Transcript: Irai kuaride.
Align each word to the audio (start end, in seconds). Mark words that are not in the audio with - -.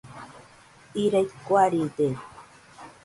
Irai 1.03 1.27
kuaride. 1.45 2.07